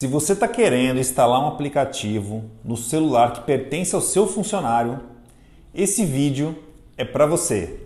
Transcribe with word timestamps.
Se 0.00 0.06
você 0.06 0.32
está 0.32 0.46
querendo 0.46 1.00
instalar 1.00 1.42
um 1.42 1.48
aplicativo 1.48 2.44
no 2.64 2.76
celular 2.76 3.32
que 3.32 3.40
pertence 3.40 3.96
ao 3.96 4.00
seu 4.00 4.28
funcionário, 4.28 5.00
esse 5.74 6.04
vídeo 6.04 6.56
é 6.96 7.04
para 7.04 7.26
você. 7.26 7.80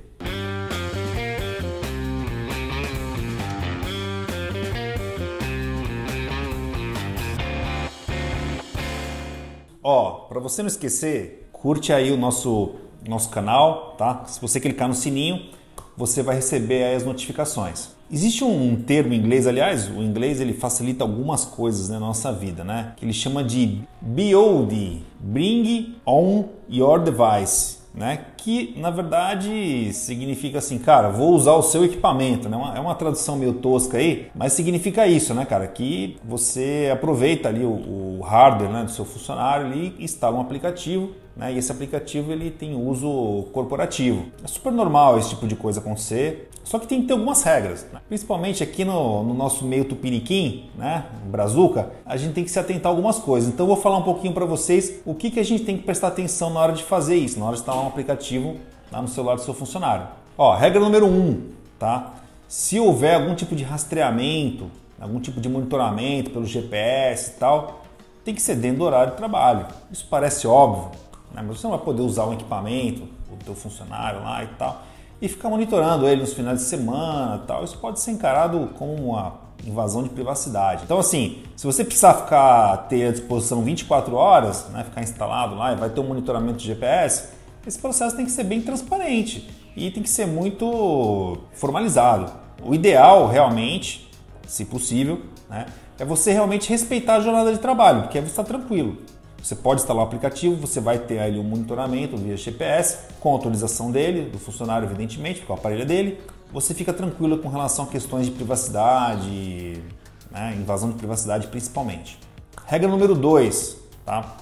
Ó, 9.82 10.26
para 10.28 10.38
você 10.38 10.62
não 10.62 10.68
esquecer, 10.68 11.48
curte 11.50 11.94
aí 11.94 12.12
o 12.12 12.18
nosso 12.18 12.74
nosso 13.08 13.30
canal, 13.30 13.96
tá? 13.96 14.26
Se 14.26 14.38
você 14.38 14.60
clicar 14.60 14.86
no 14.86 14.94
sininho, 14.94 15.50
você 15.96 16.22
vai 16.22 16.36
receber 16.36 16.94
as 16.94 17.04
notificações. 17.04 17.90
Existe 18.10 18.44
um 18.44 18.76
termo 18.76 19.14
em 19.14 19.18
inglês, 19.18 19.46
aliás, 19.46 19.88
o 19.88 20.02
inglês 20.02 20.40
ele 20.40 20.52
facilita 20.52 21.02
algumas 21.02 21.44
coisas 21.44 21.88
né, 21.88 21.94
na 21.94 22.06
nossa 22.06 22.30
vida, 22.32 22.62
né? 22.62 22.92
Que 22.96 23.04
ele 23.04 23.12
chama 23.12 23.42
de 23.42 23.80
BOD, 24.00 25.02
Bring 25.18 25.94
on 26.06 26.44
Your 26.68 27.00
Device, 27.00 27.78
né? 27.94 28.26
Que 28.36 28.74
na 28.78 28.90
verdade 28.90 29.92
significa 29.92 30.58
assim, 30.58 30.78
cara, 30.78 31.08
vou 31.08 31.34
usar 31.34 31.52
o 31.52 31.62
seu 31.62 31.84
equipamento, 31.84 32.48
né? 32.48 32.72
É 32.76 32.80
uma 32.80 32.94
tradução 32.94 33.36
meio 33.36 33.54
tosca 33.54 33.98
aí, 33.98 34.28
mas 34.34 34.52
significa 34.52 35.06
isso, 35.06 35.34
né, 35.34 35.44
cara? 35.44 35.66
Que 35.66 36.16
você 36.24 36.90
aproveita 36.92 37.48
ali 37.48 37.64
o, 37.64 38.18
o 38.18 38.20
hardware 38.22 38.70
né, 38.70 38.84
do 38.84 38.90
seu 38.90 39.04
funcionário 39.04 39.72
e 39.74 40.04
instala 40.04 40.36
um 40.36 40.40
aplicativo 40.40 41.10
né? 41.36 41.52
E 41.52 41.58
esse 41.58 41.72
aplicativo 41.72 42.32
ele 42.32 42.50
tem 42.50 42.74
uso 42.74 43.46
corporativo. 43.52 44.26
É 44.44 44.46
super 44.46 44.72
normal 44.72 45.18
esse 45.18 45.30
tipo 45.30 45.46
de 45.46 45.56
coisa 45.56 45.80
acontecer, 45.80 46.48
só 46.72 46.78
que 46.78 46.86
tem 46.86 47.02
que 47.02 47.06
ter 47.06 47.12
algumas 47.12 47.42
regras. 47.42 47.86
Né? 47.92 48.00
Principalmente 48.08 48.62
aqui 48.62 48.82
no, 48.82 49.22
no, 49.22 49.34
nosso 49.34 49.62
meio 49.62 49.84
tupiniquim, 49.84 50.70
né? 50.74 51.04
Brazuca, 51.26 51.92
a 52.06 52.16
gente 52.16 52.32
tem 52.32 52.42
que 52.42 52.50
se 52.50 52.58
atentar 52.58 52.90
a 52.90 52.94
algumas 52.94 53.18
coisas. 53.18 53.52
Então 53.52 53.64
eu 53.64 53.74
vou 53.74 53.76
falar 53.76 53.98
um 53.98 54.02
pouquinho 54.02 54.32
para 54.32 54.46
vocês 54.46 55.02
o 55.04 55.14
que, 55.14 55.30
que 55.30 55.38
a 55.38 55.44
gente 55.44 55.64
tem 55.64 55.76
que 55.76 55.82
prestar 55.82 56.08
atenção 56.08 56.48
na 56.48 56.60
hora 56.60 56.72
de 56.72 56.82
fazer 56.82 57.14
isso, 57.14 57.38
na 57.38 57.44
hora 57.44 57.56
de 57.56 57.60
instalar 57.60 57.84
um 57.84 57.88
aplicativo 57.88 58.56
lá 58.90 59.02
no 59.02 59.08
celular 59.08 59.34
do 59.34 59.42
seu 59.42 59.52
funcionário. 59.52 60.06
Ó, 60.38 60.54
regra 60.54 60.80
número 60.80 61.06
um, 61.06 61.50
tá? 61.78 62.14
Se 62.48 62.80
houver 62.80 63.16
algum 63.16 63.34
tipo 63.34 63.54
de 63.54 63.64
rastreamento, 63.64 64.70
algum 64.98 65.20
tipo 65.20 65.42
de 65.42 65.50
monitoramento 65.50 66.30
pelo 66.30 66.46
GPS 66.46 67.32
e 67.32 67.34
tal, 67.34 67.82
tem 68.24 68.34
que 68.34 68.40
ser 68.40 68.54
dentro 68.54 68.78
do 68.78 68.84
horário 68.84 69.10
de 69.10 69.18
trabalho. 69.18 69.66
Isso 69.90 70.06
parece 70.08 70.46
óbvio, 70.46 70.90
né? 71.34 71.44
Mas 71.46 71.58
você 71.58 71.66
não 71.66 71.76
vai 71.76 71.84
poder 71.84 72.00
usar 72.00 72.24
um 72.24 72.32
equipamento, 72.32 73.02
o 73.30 73.44
teu 73.44 73.54
funcionário 73.54 74.22
lá 74.22 74.42
e 74.42 74.46
tal, 74.56 74.80
e 75.22 75.28
ficar 75.28 75.48
monitorando 75.48 76.08
ele 76.08 76.22
nos 76.22 76.32
finais 76.32 76.58
de 76.58 76.64
semana 76.64 77.44
tal. 77.46 77.62
Isso 77.62 77.78
pode 77.78 78.00
ser 78.00 78.10
encarado 78.10 78.70
como 78.76 78.92
uma 78.92 79.34
invasão 79.64 80.02
de 80.02 80.08
privacidade. 80.08 80.82
Então, 80.84 80.98
assim, 80.98 81.44
se 81.54 81.64
você 81.64 81.84
precisar 81.84 82.14
ficar 82.14 82.76
ter 82.88 83.06
à 83.06 83.12
disposição 83.12 83.62
24 83.62 84.16
horas, 84.16 84.66
né, 84.70 84.82
ficar 84.82 85.00
instalado 85.00 85.54
lá 85.54 85.72
e 85.72 85.76
vai 85.76 85.88
ter 85.90 86.00
um 86.00 86.08
monitoramento 86.08 86.58
de 86.58 86.66
GPS, 86.66 87.28
esse 87.64 87.78
processo 87.78 88.16
tem 88.16 88.24
que 88.24 88.32
ser 88.32 88.42
bem 88.42 88.60
transparente 88.60 89.48
e 89.76 89.92
tem 89.92 90.02
que 90.02 90.10
ser 90.10 90.26
muito 90.26 91.38
formalizado. 91.52 92.32
O 92.60 92.74
ideal, 92.74 93.28
realmente, 93.28 94.10
se 94.48 94.64
possível, 94.64 95.20
né, 95.48 95.66
é 96.00 96.04
você 96.04 96.32
realmente 96.32 96.68
respeitar 96.68 97.14
a 97.14 97.20
jornada 97.20 97.52
de 97.52 97.60
trabalho, 97.60 98.02
porque 98.02 98.18
aí 98.18 98.24
você 98.24 98.30
está 98.30 98.42
tranquilo. 98.42 98.98
Você 99.42 99.56
pode 99.56 99.80
instalar 99.80 100.04
o 100.04 100.06
aplicativo, 100.06 100.54
você 100.54 100.80
vai 100.80 100.98
ter 100.98 101.18
ali 101.18 101.38
um 101.38 101.42
monitoramento 101.42 102.16
via 102.16 102.36
GPS, 102.36 102.98
com 103.18 103.32
autorização 103.32 103.90
dele, 103.90 104.30
do 104.30 104.38
funcionário, 104.38 104.86
evidentemente, 104.86 105.40
porque 105.40 105.52
o 105.52 105.54
aparelho 105.56 105.82
é 105.82 105.84
dele. 105.84 106.20
Você 106.52 106.72
fica 106.72 106.92
tranquilo 106.92 107.38
com 107.38 107.48
relação 107.48 107.86
a 107.86 107.88
questões 107.88 108.26
de 108.26 108.32
privacidade, 108.32 109.82
né, 110.30 110.54
invasão 110.56 110.90
de 110.90 110.96
privacidade 110.96 111.48
principalmente. 111.48 112.18
Regra 112.66 112.88
número 112.88 113.16
2, 113.16 113.76
tá? 114.04 114.36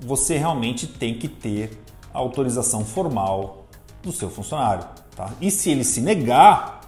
Você 0.00 0.36
realmente 0.36 0.86
tem 0.86 1.14
que 1.14 1.26
ter 1.26 1.82
a 2.12 2.18
autorização 2.18 2.84
formal 2.84 3.66
do 4.02 4.12
seu 4.12 4.28
funcionário. 4.28 4.84
Tá? 5.16 5.30
E 5.40 5.50
se 5.50 5.70
ele 5.70 5.84
se 5.84 6.00
negar 6.00 6.80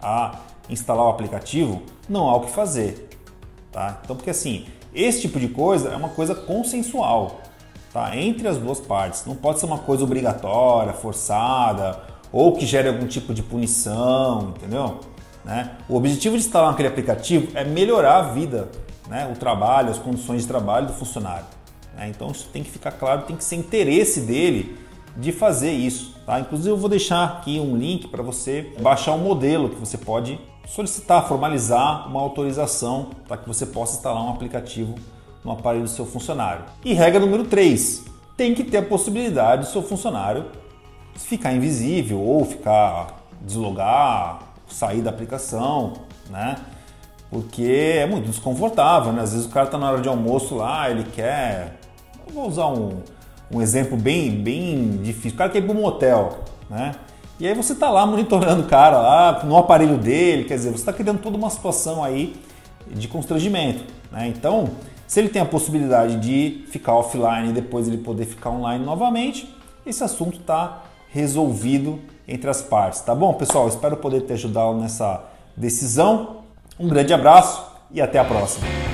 a 0.00 0.38
instalar 0.68 1.06
o 1.06 1.08
aplicativo, 1.08 1.82
não 2.08 2.28
há 2.28 2.36
o 2.36 2.40
que 2.40 2.50
fazer. 2.50 3.08
Tá? 3.72 4.00
Então, 4.02 4.16
porque 4.16 4.30
assim, 4.30 4.66
esse 4.96 5.20
tipo 5.20 5.38
de 5.38 5.48
coisa 5.48 5.90
é 5.90 5.96
uma 5.96 6.08
coisa 6.08 6.34
consensual, 6.34 7.42
tá? 7.92 8.16
Entre 8.16 8.48
as 8.48 8.56
duas 8.56 8.80
partes. 8.80 9.24
Não 9.26 9.36
pode 9.36 9.60
ser 9.60 9.66
uma 9.66 9.78
coisa 9.78 10.02
obrigatória, 10.02 10.92
forçada 10.92 12.00
ou 12.32 12.52
que 12.56 12.66
gere 12.66 12.88
algum 12.88 13.06
tipo 13.06 13.32
de 13.32 13.42
punição, 13.42 14.54
entendeu? 14.56 15.00
Né? 15.44 15.76
O 15.88 15.96
objetivo 15.96 16.36
de 16.36 16.44
instalar 16.44 16.72
aquele 16.72 16.88
aplicativo 16.88 17.48
é 17.54 17.64
melhorar 17.64 18.16
a 18.16 18.22
vida, 18.22 18.68
né? 19.08 19.30
o 19.32 19.38
trabalho, 19.38 19.90
as 19.90 19.98
condições 19.98 20.42
de 20.42 20.48
trabalho 20.48 20.88
do 20.88 20.92
funcionário. 20.92 21.46
Né? 21.96 22.08
Então 22.08 22.30
isso 22.30 22.48
tem 22.52 22.64
que 22.64 22.70
ficar 22.70 22.92
claro, 22.92 23.22
tem 23.22 23.36
que 23.36 23.44
ser 23.44 23.56
interesse 23.56 24.22
dele 24.22 24.76
de 25.16 25.30
fazer 25.30 25.70
isso. 25.70 26.16
Tá? 26.26 26.40
Inclusive 26.40 26.70
eu 26.70 26.76
vou 26.76 26.88
deixar 26.88 27.24
aqui 27.24 27.60
um 27.60 27.76
link 27.76 28.08
para 28.08 28.22
você 28.22 28.72
baixar 28.80 29.12
um 29.12 29.18
modelo 29.18 29.68
que 29.68 29.76
você 29.76 29.96
pode 29.96 30.38
solicitar, 30.66 31.26
formalizar 31.26 32.08
uma 32.08 32.20
autorização 32.20 33.10
para 33.26 33.36
que 33.36 33.46
você 33.46 33.64
possa 33.64 33.96
instalar 33.96 34.22
um 34.22 34.30
aplicativo 34.30 34.94
no 35.44 35.52
aparelho 35.52 35.84
do 35.84 35.90
seu 35.90 36.04
funcionário. 36.04 36.64
E 36.84 36.92
regra 36.92 37.20
número 37.20 37.44
3, 37.44 38.04
tem 38.36 38.54
que 38.54 38.64
ter 38.64 38.78
a 38.78 38.82
possibilidade 38.82 39.62
do 39.62 39.68
seu 39.68 39.82
funcionário 39.82 40.46
ficar 41.14 41.52
invisível 41.52 42.20
ou 42.20 42.44
ficar 42.44 43.22
deslogar, 43.40 44.40
sair 44.68 45.00
da 45.00 45.10
aplicação, 45.10 45.94
né? 46.28 46.56
Porque 47.30 47.96
é 47.98 48.06
muito 48.06 48.26
desconfortável, 48.26 49.12
né? 49.12 49.22
Às 49.22 49.32
vezes 49.32 49.46
o 49.46 49.50
cara 49.50 49.66
está 49.66 49.78
na 49.78 49.90
hora 49.90 50.00
de 50.00 50.08
almoço 50.08 50.56
lá, 50.56 50.90
ele 50.90 51.04
quer. 51.04 51.78
Eu 52.26 52.34
vou 52.34 52.48
usar 52.48 52.66
um, 52.66 53.02
um 53.50 53.62
exemplo 53.62 53.96
bem, 53.96 54.30
bem 54.42 54.98
difícil. 55.02 55.32
O 55.32 55.38
cara 55.38 55.50
quer 55.50 55.58
ir 55.58 55.62
para 55.62 55.76
um 55.76 55.80
motel, 55.80 56.38
né? 56.68 56.94
E 57.38 57.46
aí 57.46 57.54
você 57.54 57.74
está 57.74 57.90
lá 57.90 58.06
monitorando 58.06 58.62
o 58.62 58.66
cara 58.66 58.98
lá 58.98 59.44
no 59.44 59.56
aparelho 59.56 59.98
dele, 59.98 60.44
quer 60.44 60.54
dizer, 60.54 60.70
você 60.70 60.76
está 60.76 60.92
criando 60.92 61.18
toda 61.18 61.36
uma 61.36 61.50
situação 61.50 62.02
aí 62.02 62.34
de 62.86 63.08
constrangimento. 63.08 63.84
Né? 64.10 64.28
Então, 64.28 64.70
se 65.06 65.20
ele 65.20 65.28
tem 65.28 65.42
a 65.42 65.44
possibilidade 65.44 66.16
de 66.16 66.64
ficar 66.70 66.94
offline 66.94 67.50
e 67.50 67.52
depois 67.52 67.88
ele 67.88 67.98
poder 67.98 68.24
ficar 68.24 68.50
online 68.50 68.84
novamente, 68.84 69.54
esse 69.84 70.02
assunto 70.02 70.40
está 70.40 70.82
resolvido 71.10 72.00
entre 72.26 72.48
as 72.48 72.62
partes. 72.62 73.00
Tá 73.00 73.14
bom, 73.14 73.34
pessoal? 73.34 73.68
Espero 73.68 73.98
poder 73.98 74.22
te 74.22 74.32
ajudar 74.32 74.72
nessa 74.72 75.22
decisão. 75.56 76.38
Um 76.80 76.88
grande 76.88 77.12
abraço 77.12 77.64
e 77.90 78.00
até 78.00 78.18
a 78.18 78.24
próxima. 78.24 78.85